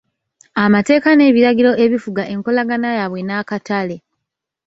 [0.63, 3.97] Amateeka n'ebiragiro ebifuga enkolagana yaabwe n'akatale.